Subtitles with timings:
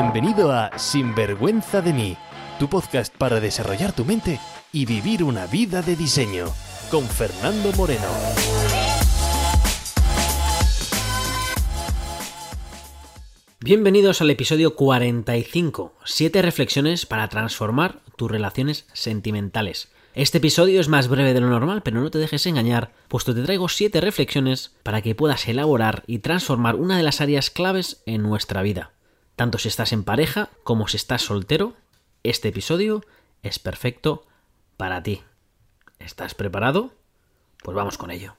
[0.00, 2.16] Bienvenido a Sinvergüenza de mí,
[2.60, 4.38] tu podcast para desarrollar tu mente
[4.72, 6.46] y vivir una vida de diseño,
[6.88, 8.06] con Fernando Moreno.
[13.58, 19.88] Bienvenidos al episodio 45, 7 reflexiones para transformar tus relaciones sentimentales.
[20.14, 23.42] Este episodio es más breve de lo normal, pero no te dejes engañar, puesto te
[23.42, 28.22] traigo 7 reflexiones para que puedas elaborar y transformar una de las áreas claves en
[28.22, 28.92] nuestra vida.
[29.38, 31.74] Tanto si estás en pareja como si estás soltero,
[32.24, 33.04] este episodio
[33.44, 34.26] es perfecto
[34.76, 35.22] para ti.
[36.00, 36.90] ¿Estás preparado?
[37.62, 38.34] Pues vamos con ello.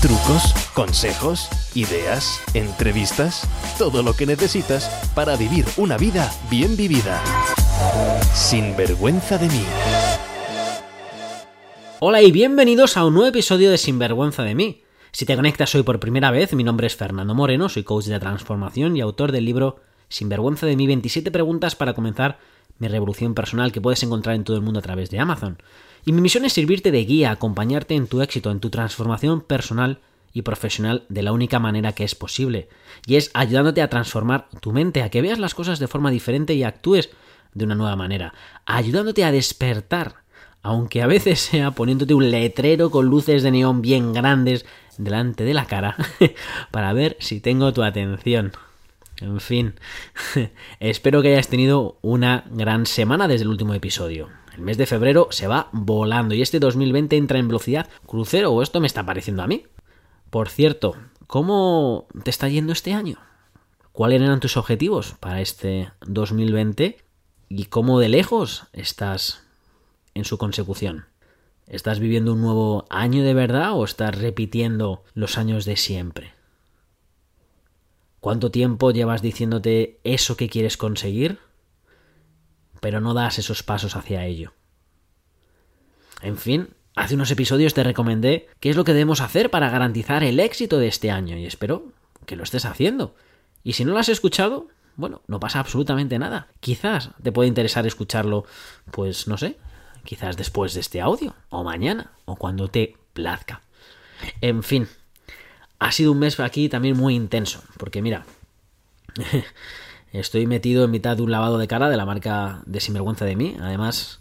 [0.00, 7.22] Trucos, consejos, ideas, entrevistas, todo lo que necesitas para vivir una vida bien vivida.
[8.32, 9.66] Sin vergüenza de mí.
[12.00, 14.82] Hola y bienvenidos a un nuevo episodio de Sinvergüenza de mí.
[15.12, 18.18] Si te conectas hoy por primera vez, mi nombre es Fernando Moreno, soy coach de
[18.18, 22.38] transformación y autor del libro Sinvergüenza de mí 27 preguntas para comenzar
[22.78, 25.58] mi revolución personal que puedes encontrar en todo el mundo a través de Amazon.
[26.04, 29.98] Y mi misión es servirte de guía, acompañarte en tu éxito, en tu transformación personal
[30.32, 32.68] y profesional de la única manera que es posible.
[33.06, 36.54] Y es ayudándote a transformar tu mente, a que veas las cosas de forma diferente
[36.54, 37.10] y actúes
[37.54, 38.32] de una nueva manera.
[38.64, 40.16] Ayudándote a despertar,
[40.62, 44.64] aunque a veces sea poniéndote un letrero con luces de neón bien grandes
[44.96, 45.96] delante de la cara,
[46.70, 48.52] para ver si tengo tu atención.
[49.20, 49.74] En fin,
[50.80, 54.28] espero que hayas tenido una gran semana desde el último episodio.
[54.54, 58.62] El mes de febrero se va volando y este 2020 entra en velocidad crucero o
[58.62, 59.66] esto me está pareciendo a mí.
[60.30, 63.18] Por cierto, ¿cómo te está yendo este año?
[63.92, 66.98] ¿Cuáles eran tus objetivos para este 2020?
[67.48, 69.42] ¿Y cómo de lejos estás
[70.14, 71.06] en su consecución?
[71.66, 76.37] ¿Estás viviendo un nuevo año de verdad o estás repitiendo los años de siempre?
[78.20, 81.38] ¿Cuánto tiempo llevas diciéndote eso que quieres conseguir?
[82.80, 84.52] Pero no das esos pasos hacia ello.
[86.22, 90.24] En fin, hace unos episodios te recomendé qué es lo que debemos hacer para garantizar
[90.24, 91.92] el éxito de este año y espero
[92.26, 93.14] que lo estés haciendo.
[93.62, 96.48] Y si no lo has escuchado, bueno, no pasa absolutamente nada.
[96.60, 98.44] Quizás te puede interesar escucharlo,
[98.90, 99.56] pues no sé,
[100.04, 103.62] quizás después de este audio, o mañana, o cuando te plazca.
[104.40, 104.88] En fin,
[105.78, 108.24] ha sido un mes aquí también muy intenso, porque mira,
[110.12, 113.36] estoy metido en mitad de un lavado de cara de la marca de Sinvergüenza de
[113.36, 113.56] mí.
[113.60, 114.20] Además,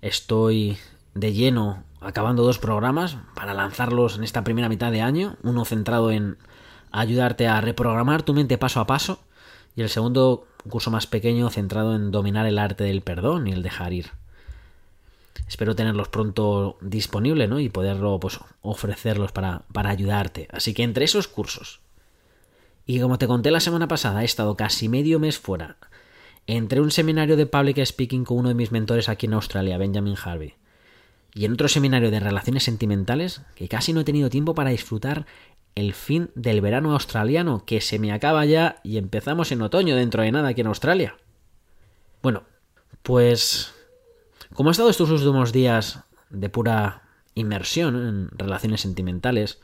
[0.00, 0.78] estoy
[1.14, 5.36] de lleno acabando dos programas para lanzarlos en esta primera mitad de año.
[5.42, 6.36] Uno centrado en
[6.90, 9.20] ayudarte a reprogramar tu mente paso a paso
[9.74, 13.62] y el segundo curso más pequeño centrado en dominar el arte del perdón y el
[13.62, 14.10] dejar ir
[15.52, 17.60] espero tenerlos pronto disponibles ¿no?
[17.60, 20.48] y poderlo pues, ofrecerlos para, para ayudarte.
[20.50, 21.80] Así que entre esos cursos,
[22.86, 25.76] y como te conté la semana pasada, he estado casi medio mes fuera.
[26.46, 30.16] Entre un seminario de public speaking con uno de mis mentores aquí en Australia, Benjamin
[30.24, 30.54] Harvey,
[31.34, 35.26] y en otro seminario de relaciones sentimentales, que casi no he tenido tiempo para disfrutar
[35.74, 40.22] el fin del verano australiano, que se me acaba ya y empezamos en otoño dentro
[40.22, 41.18] de nada aquí en Australia.
[42.22, 42.44] Bueno,
[43.02, 43.74] pues
[44.54, 47.02] como he estado estos últimos días de pura
[47.34, 49.60] inmersión en relaciones sentimentales,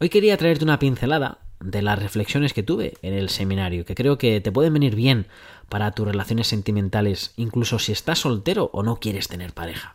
[0.00, 4.18] hoy quería traerte una pincelada de las reflexiones que tuve en el seminario, que creo
[4.18, 5.26] que te pueden venir bien
[5.68, 9.94] para tus relaciones sentimentales, incluso si estás soltero o no quieres tener pareja.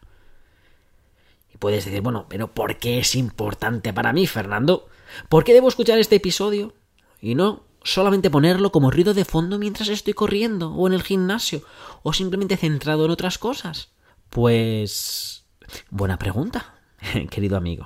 [1.54, 4.88] Y puedes decir, bueno, pero ¿por qué es importante para mí, Fernando?
[5.30, 6.74] ¿Por qué debo escuchar este episodio?
[7.22, 11.62] Y no solamente ponerlo como ruido de fondo mientras estoy corriendo o en el gimnasio,
[12.04, 13.90] o simplemente centrado en otras cosas.
[14.30, 15.46] Pues...
[15.90, 16.76] Buena pregunta,
[17.30, 17.86] querido amigo.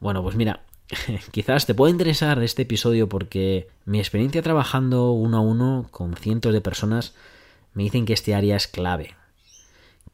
[0.00, 0.64] Bueno, pues mira,
[1.30, 6.52] quizás te pueda interesar este episodio porque mi experiencia trabajando uno a uno con cientos
[6.52, 7.14] de personas
[7.74, 9.14] me dicen que este área es clave.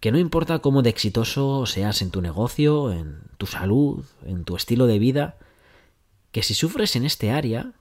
[0.00, 4.56] Que no importa cómo de exitoso seas en tu negocio, en tu salud, en tu
[4.56, 5.38] estilo de vida,
[6.30, 7.72] que si sufres en este área,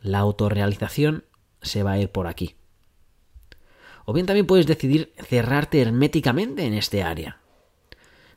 [0.00, 1.24] la autorrealización
[1.62, 2.54] se va a ir por aquí.
[4.08, 7.40] O bien también puedes decidir cerrarte herméticamente en este área.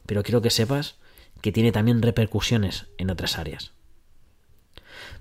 [0.06, 0.96] Pero quiero que sepas
[1.40, 3.72] que tiene también repercusiones en otras áreas.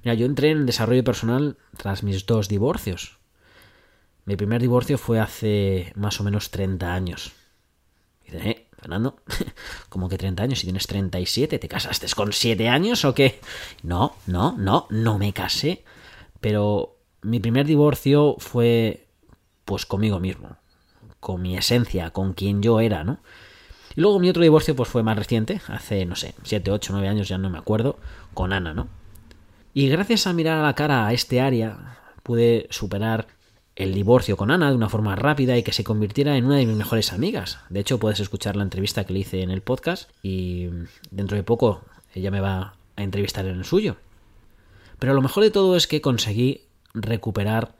[0.02, 3.18] Mira, yo entré en el desarrollo personal tras mis dos divorcios.
[4.24, 7.30] Mi primer divorcio fue hace más o menos 30 años.
[8.26, 9.22] Y eh, Fernando,
[9.88, 13.38] como que 30 años, si tienes 37, ¿te casaste con 7 años o qué?
[13.84, 15.84] No, no, no, no me casé.
[16.40, 19.09] Pero mi primer divorcio fue
[19.70, 20.56] pues conmigo mismo,
[21.20, 23.20] con mi esencia, con quien yo era, ¿no?
[23.94, 27.06] Y luego mi otro divorcio pues fue más reciente, hace, no sé, 7, 8, 9
[27.06, 27.96] años, ya no me acuerdo,
[28.34, 28.88] con Ana, ¿no?
[29.72, 33.28] Y gracias a mirar a la cara a este área, pude superar
[33.76, 36.66] el divorcio con Ana de una forma rápida y que se convirtiera en una de
[36.66, 37.60] mis mejores amigas.
[37.68, 40.68] De hecho, puedes escuchar la entrevista que le hice en el podcast y
[41.12, 41.82] dentro de poco
[42.12, 43.98] ella me va a entrevistar en el suyo.
[44.98, 46.62] Pero lo mejor de todo es que conseguí
[46.92, 47.78] recuperar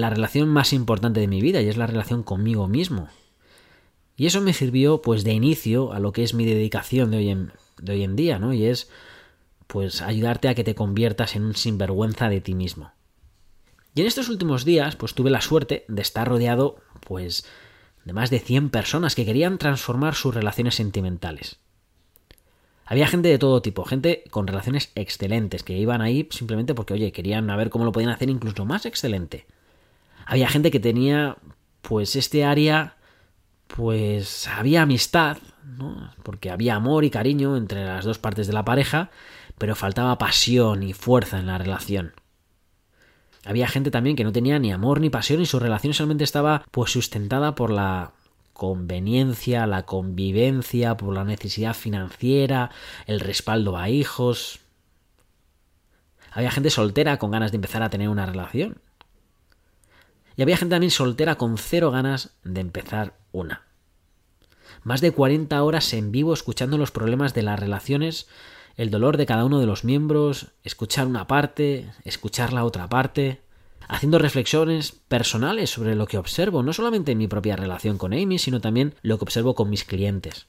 [0.00, 3.08] la relación más importante de mi vida y es la relación conmigo mismo.
[4.16, 7.28] Y eso me sirvió pues de inicio a lo que es mi dedicación de hoy
[7.28, 8.52] en, de hoy en día, ¿no?
[8.52, 8.90] Y es
[9.66, 12.92] pues ayudarte a que te conviertas en un sinvergüenza de ti mismo.
[13.94, 17.46] Y en estos últimos días pues tuve la suerte de estar rodeado pues
[18.04, 21.58] de más de 100 personas que querían transformar sus relaciones sentimentales.
[22.84, 27.10] Había gente de todo tipo, gente con relaciones excelentes, que iban ahí simplemente porque, oye,
[27.10, 29.46] querían ver cómo lo podían hacer incluso más excelente.
[30.26, 31.38] Había gente que tenía,
[31.80, 32.96] pues, este área
[33.66, 36.12] pues había amistad, ¿no?
[36.22, 39.10] porque había amor y cariño entre las dos partes de la pareja,
[39.58, 42.12] pero faltaba pasión y fuerza en la relación.
[43.44, 46.64] Había gente también que no tenía ni amor ni pasión y su relación solamente estaba
[46.70, 48.12] pues sustentada por la
[48.52, 52.70] conveniencia, la convivencia, por la necesidad financiera,
[53.06, 54.60] el respaldo a hijos.
[56.32, 58.80] Había gente soltera con ganas de empezar a tener una relación.
[60.36, 63.62] Y había gente también soltera con cero ganas de empezar una.
[64.82, 68.28] Más de 40 horas en vivo escuchando los problemas de las relaciones,
[68.76, 73.40] el dolor de cada uno de los miembros, escuchar una parte, escuchar la otra parte,
[73.88, 78.38] haciendo reflexiones personales sobre lo que observo, no solamente en mi propia relación con Amy,
[78.38, 80.46] sino también lo que observo con mis clientes.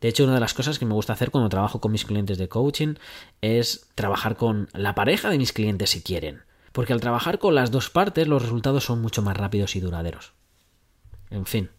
[0.00, 2.38] De hecho, una de las cosas que me gusta hacer cuando trabajo con mis clientes
[2.38, 2.94] de coaching
[3.40, 6.42] es trabajar con la pareja de mis clientes si quieren.
[6.72, 10.32] Porque al trabajar con las dos partes los resultados son mucho más rápidos y duraderos.
[11.30, 11.70] En fin,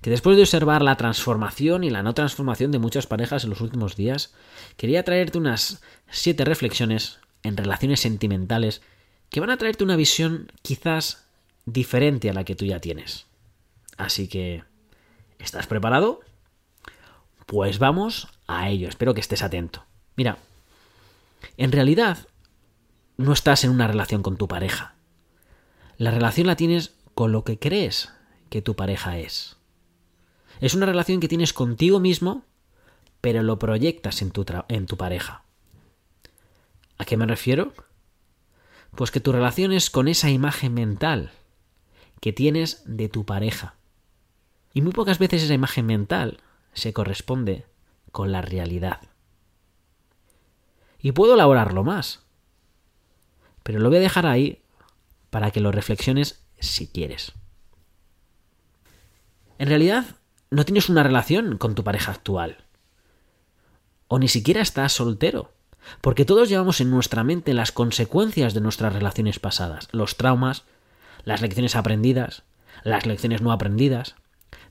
[0.00, 3.60] que después de observar la transformación y la no transformación de muchas parejas en los
[3.60, 4.34] últimos días,
[4.76, 8.82] quería traerte unas siete reflexiones en relaciones sentimentales
[9.30, 11.26] que van a traerte una visión quizás
[11.64, 13.26] diferente a la que tú ya tienes.
[13.96, 14.64] Así que,
[15.38, 16.20] ¿estás preparado?
[17.46, 19.84] Pues vamos a ello, espero que estés atento.
[20.16, 20.38] Mira,
[21.56, 22.18] en realidad
[23.16, 24.94] no estás en una relación con tu pareja.
[25.96, 28.12] La relación la tienes con lo que crees
[28.50, 29.56] que tu pareja es.
[30.60, 32.44] Es una relación que tienes contigo mismo,
[33.20, 35.44] pero lo proyectas en tu, en tu pareja.
[36.98, 37.72] ¿A qué me refiero?
[38.94, 41.32] Pues que tu relación es con esa imagen mental
[42.20, 43.74] que tienes de tu pareja.
[44.72, 46.40] Y muy pocas veces esa imagen mental
[46.72, 47.66] se corresponde
[48.12, 49.00] con la realidad.
[51.00, 52.25] Y puedo elaborarlo más,
[53.66, 54.62] pero lo voy a dejar ahí
[55.28, 57.32] para que lo reflexiones si quieres.
[59.58, 60.04] En realidad,
[60.50, 62.58] no tienes una relación con tu pareja actual.
[64.06, 65.50] O ni siquiera estás soltero.
[66.00, 70.62] Porque todos llevamos en nuestra mente las consecuencias de nuestras relaciones pasadas, los traumas,
[71.24, 72.44] las lecciones aprendidas,
[72.84, 74.14] las lecciones no aprendidas,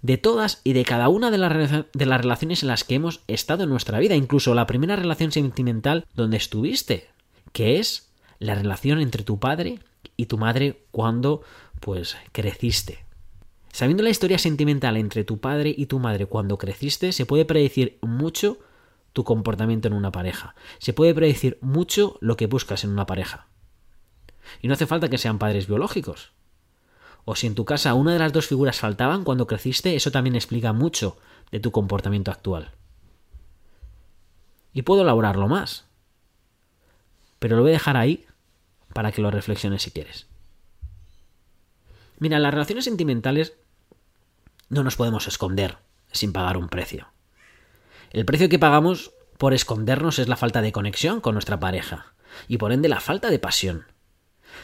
[0.03, 3.24] de todas y de cada una de las, de las relaciones en las que hemos
[3.27, 7.09] estado en nuestra vida, incluso la primera relación sentimental donde estuviste,
[7.51, 9.79] que es la relación entre tu padre
[10.17, 11.41] y tu madre cuando
[11.79, 13.05] pues creciste.
[13.71, 17.99] Sabiendo la historia sentimental entre tu padre y tu madre cuando creciste, se puede predecir
[18.01, 18.57] mucho
[19.11, 20.55] tu comportamiento en una pareja.
[20.79, 23.47] Se puede predecir mucho lo que buscas en una pareja.
[24.61, 26.31] Y no hace falta que sean padres biológicos.
[27.25, 30.36] O si en tu casa una de las dos figuras faltaban cuando creciste, eso también
[30.36, 31.17] explica mucho
[31.51, 32.71] de tu comportamiento actual.
[34.74, 35.86] Y puedo elaborarlo más.
[37.39, 38.25] Pero lo voy a dejar ahí
[38.94, 40.27] para que lo reflexiones si quieres.
[42.18, 43.54] Mira, las relaciones sentimentales
[44.70, 45.77] no nos podemos esconder
[46.12, 47.08] sin pagar un precio.
[48.12, 52.13] El precio que pagamos por escondernos es la falta de conexión con nuestra pareja
[52.48, 53.86] y por ende la falta de pasión.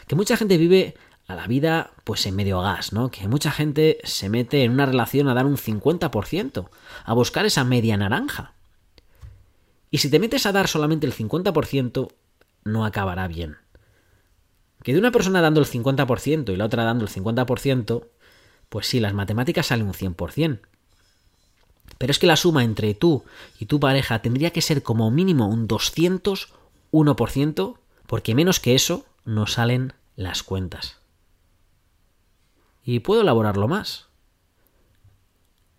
[0.06, 3.10] Que mucha gente vive a la vida pues en medio gas, ¿no?
[3.10, 6.68] Que mucha gente se mete en una relación a dar un 50%,
[7.04, 8.54] a buscar esa media naranja.
[9.90, 12.12] Y si te metes a dar solamente el 50%,
[12.64, 13.56] no acabará bien.
[14.82, 18.08] Que de una persona dando el 50% y la otra dando el 50%,
[18.68, 20.60] pues sí, las matemáticas salen un 100%.
[21.98, 23.24] Pero es que la suma entre tú
[23.58, 29.46] y tu pareja tendría que ser como mínimo un 201%, porque menos que eso no
[29.46, 30.98] salen las cuentas.
[32.84, 34.06] Y puedo elaborarlo más.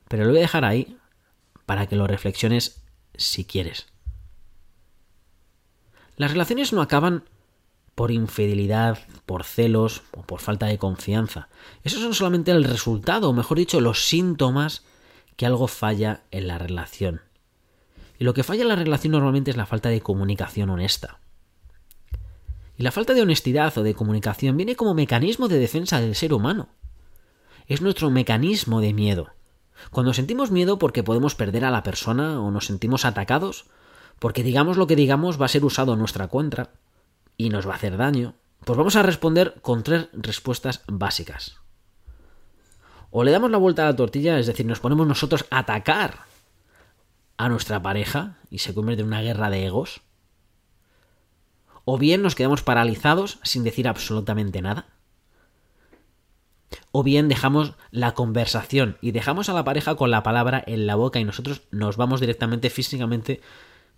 [0.08, 0.98] Pero lo voy a dejar ahí
[1.66, 2.84] para que lo reflexiones
[3.16, 3.88] si quieres.
[6.16, 7.24] Las relaciones no acaban
[7.96, 11.48] por infidelidad, por celos o por falta de confianza.
[11.84, 14.84] Esos son solamente el resultado, o mejor dicho, los síntomas
[15.36, 17.22] que algo falla en la relación.
[18.20, 21.20] Y lo que falla en la relación normalmente es la falta de comunicación honesta.
[22.78, 26.34] Y la falta de honestidad o de comunicación viene como mecanismo de defensa del ser
[26.34, 26.70] humano.
[27.68, 29.32] Es nuestro mecanismo de miedo.
[29.92, 33.66] Cuando sentimos miedo porque podemos perder a la persona o nos sentimos atacados,
[34.20, 36.72] porque digamos lo que digamos va a ser usado en nuestra contra
[37.38, 41.58] y nos va a hacer daño, pues vamos a responder con tres respuestas básicas.
[43.12, 46.22] O le damos la vuelta a la tortilla, es decir, nos ponemos nosotros a atacar
[47.38, 50.02] a nuestra pareja y se convierte en una guerra de egos.
[51.86, 54.88] O bien nos quedamos paralizados sin decir absolutamente nada.
[56.92, 60.96] O bien dejamos la conversación y dejamos a la pareja con la palabra en la
[60.96, 63.42] boca y nosotros nos vamos directamente físicamente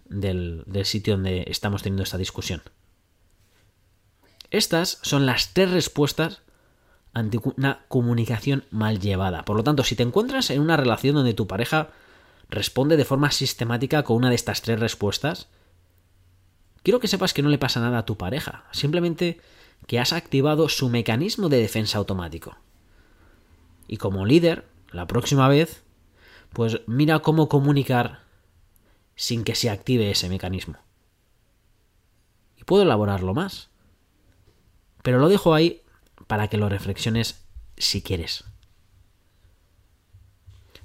[0.05, 2.62] del, sitio donde estamos teniendo esta discusión.
[4.51, 6.41] Estas son las tres respuestas
[7.13, 9.43] ante una comunicación mal llevada.
[9.45, 11.89] Por lo tanto, si te encuentras en una relación donde tu pareja
[12.50, 15.47] responde de forma sistemática con una de estas tres respuestas,
[16.83, 19.39] quiero que sepas que no le pasa nada a tu pareja, simplemente
[19.88, 22.57] que has activado su mecanismo de defensa automático.
[23.88, 25.83] Y como líder, la próxima vez,
[26.53, 28.25] pues mira cómo comunicar
[29.15, 30.77] sin que se active ese mecanismo.
[32.57, 33.69] Y puedo elaborarlo más.
[35.03, 35.81] Pero lo dejo ahí
[36.27, 37.45] para que lo reflexiones
[37.77, 38.43] si quieres.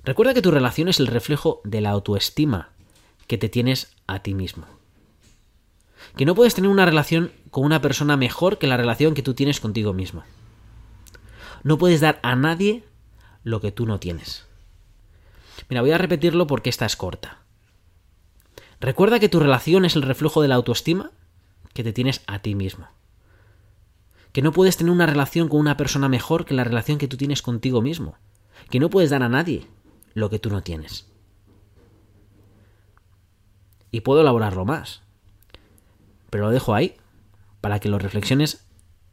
[0.04, 2.70] Recuerda que tu relación es el reflejo de la autoestima
[3.26, 4.66] que te tienes a ti mismo.
[6.16, 9.34] Que no puedes tener una relación con una persona mejor que la relación que tú
[9.34, 10.24] tienes contigo mismo.
[11.62, 12.84] No puedes dar a nadie
[13.44, 14.46] lo que tú no tienes.
[15.68, 17.39] Mira, voy a repetirlo porque esta es corta.
[18.80, 21.10] Recuerda que tu relación es el reflejo de la autoestima
[21.74, 22.88] que te tienes a ti mismo.
[24.32, 27.16] Que no puedes tener una relación con una persona mejor que la relación que tú
[27.16, 28.16] tienes contigo mismo.
[28.70, 29.66] Que no puedes dar a nadie
[30.14, 31.06] lo que tú no tienes.
[33.90, 35.02] Y puedo elaborarlo más.
[36.30, 36.96] Pero lo dejo ahí
[37.60, 38.64] para que lo reflexiones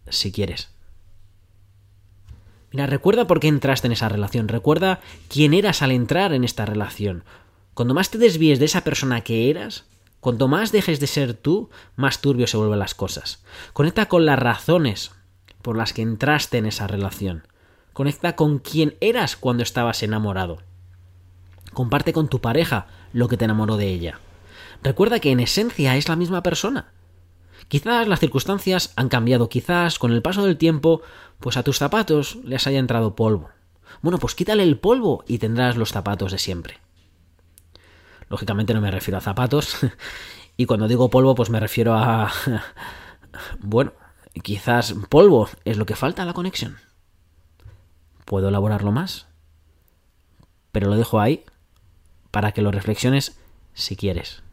[0.08, 0.70] si quieres.
[2.72, 6.66] Mira, recuerda por qué entraste en esa relación, recuerda quién eras al entrar en esta
[6.66, 7.24] relación.
[7.78, 9.86] Cuando más te desvíes de esa persona que eras,
[10.20, 13.44] cuanto más dejes de ser tú, más turbio se vuelven las cosas.
[13.72, 15.12] Conecta con las razones
[15.62, 17.48] por las que entraste en esa relación.
[17.94, 20.58] Conecta con quién eras cuando estabas enamorado.
[21.72, 24.22] Comparte con tu pareja lo que te enamoró de ella.
[24.82, 26.94] Recuerda que en esencia es la misma persona.
[27.68, 31.04] Quizás las circunstancias han cambiado, quizás con el paso del tiempo,
[31.40, 33.52] pues a tus zapatos les haya entrado polvo.
[34.02, 36.87] Bueno, pues quítale el polvo y tendrás los zapatos de siempre.
[38.30, 39.78] Lógicamente no me refiero a zapatos.
[40.58, 42.32] y cuando digo polvo, pues me refiero a...
[43.60, 43.94] bueno,
[44.44, 46.78] quizás polvo es lo que falta a la conexión.
[48.26, 49.28] ¿Puedo elaborarlo más?
[50.72, 51.46] Pero lo dejo ahí
[52.32, 53.40] para que lo reflexiones
[53.74, 54.44] si quieres.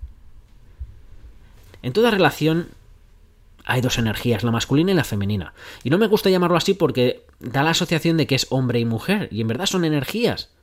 [1.82, 2.68] En toda relación
[3.64, 5.54] hay dos energías, la masculina y la femenina.
[5.82, 8.84] Y no me gusta llamarlo así porque da la asociación de que es hombre y
[8.84, 10.53] mujer, y en verdad son energías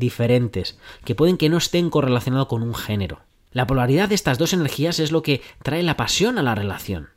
[0.00, 3.20] diferentes, que pueden que no estén correlacionados con un género.
[3.52, 7.10] La polaridad de estas dos energías es lo que trae la pasión a la relación.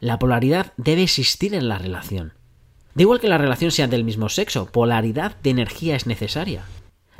[0.00, 2.34] La polaridad debe existir en la relación.
[2.94, 6.64] Da igual que la relación sea del mismo sexo, polaridad de energía es necesaria.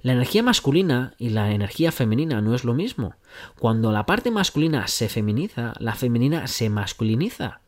[0.02, 3.14] La energía masculina y la energía femenina no es lo mismo.
[3.58, 7.60] Cuando la parte masculina se feminiza, la femenina se masculiniza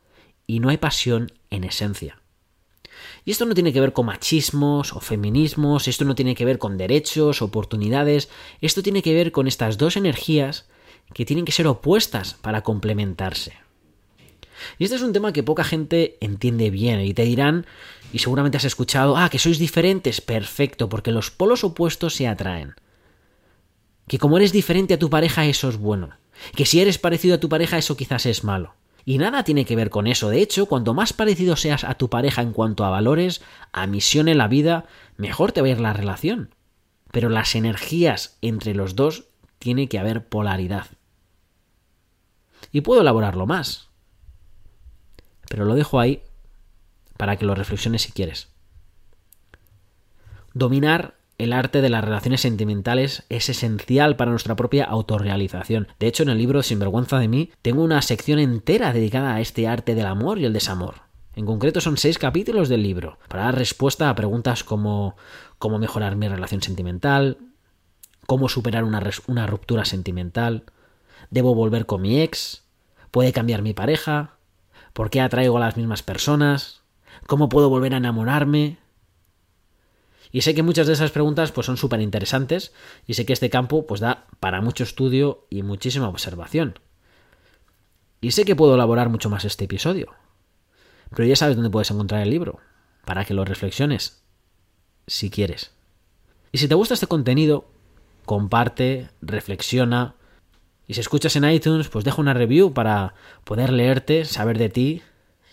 [0.46, 2.23] y no hay pasión en esencia.
[3.24, 6.58] Y esto no tiene que ver con machismos o feminismos, esto no tiene que ver
[6.58, 8.28] con derechos, oportunidades,
[8.60, 10.66] esto tiene que ver con estas dos energías
[11.12, 13.54] que tienen que ser opuestas para complementarse.
[14.78, 17.66] Y este es un tema que poca gente entiende bien y te dirán,
[18.12, 22.74] y seguramente has escuchado, ah, que sois diferentes, perfecto, porque los polos opuestos se atraen.
[24.06, 26.10] Que como eres diferente a tu pareja, eso es bueno.
[26.54, 28.74] Que si eres parecido a tu pareja, eso quizás es malo.
[29.04, 30.30] Y nada tiene que ver con eso.
[30.30, 33.42] De hecho, cuanto más parecido seas a tu pareja en cuanto a valores,
[33.72, 36.54] a misión en la vida, mejor te va a ir la relación.
[37.12, 39.24] Pero las energías entre los dos
[39.58, 40.86] tiene que haber polaridad.
[42.72, 43.88] Y puedo elaborarlo más
[45.48, 46.22] pero lo dejo ahí
[47.16, 48.48] para que lo reflexiones si quieres.
[50.52, 55.88] Dominar el arte de las relaciones sentimentales es esencial para nuestra propia autorrealización.
[55.98, 59.66] De hecho, en el libro Sinvergüenza de mí tengo una sección entera dedicada a este
[59.66, 61.02] arte del amor y el desamor.
[61.34, 65.16] En concreto son seis capítulos del libro, para dar respuesta a preguntas como
[65.58, 67.38] cómo mejorar mi relación sentimental,
[68.26, 70.64] cómo superar una, una ruptura sentimental,
[71.30, 72.62] debo volver con mi ex,
[73.10, 74.34] puede cambiar mi pareja,
[74.94, 76.82] ¿Por qué atraigo a las mismas personas?
[77.26, 78.78] ¿Cómo puedo volver a enamorarme?
[80.34, 82.72] Y sé que muchas de esas preguntas pues, son súper interesantes
[83.06, 86.80] y sé que este campo pues, da para mucho estudio y muchísima observación.
[88.20, 90.12] Y sé que puedo elaborar mucho más este episodio.
[91.10, 92.58] Pero ya sabes dónde puedes encontrar el libro,
[93.04, 94.24] para que lo reflexiones,
[95.06, 95.70] si quieres.
[96.50, 97.70] Y si te gusta este contenido,
[98.24, 100.16] comparte, reflexiona.
[100.88, 103.14] Y si escuchas en iTunes, pues deja una review para
[103.44, 105.02] poder leerte, saber de ti.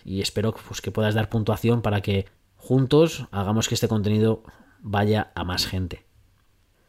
[0.03, 2.25] Y espero pues, que puedas dar puntuación para que
[2.57, 4.41] juntos hagamos que este contenido
[4.81, 6.05] vaya a más gente.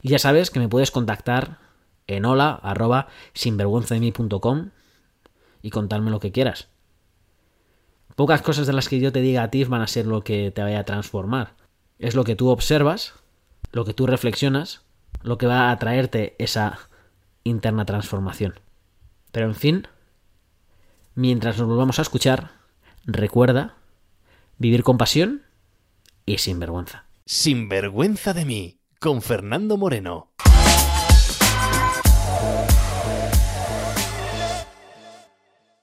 [0.00, 1.58] Y ya sabes que me puedes contactar
[2.06, 4.70] en hola arroba sinvergüenzademí.com
[5.62, 6.68] y contarme lo que quieras.
[8.16, 10.50] Pocas cosas de las que yo te diga a ti van a ser lo que
[10.50, 11.54] te vaya a transformar.
[11.98, 13.14] Es lo que tú observas,
[13.70, 14.82] lo que tú reflexionas,
[15.22, 16.78] lo que va a traerte esa
[17.44, 18.54] interna transformación.
[19.30, 19.88] Pero en fin,
[21.14, 22.52] mientras nos volvamos a escuchar,
[23.04, 23.76] recuerda
[24.58, 25.42] vivir con pasión
[26.26, 27.06] y sin vergüenza.
[27.34, 30.34] Sin vergüenza de mí, con Fernando Moreno.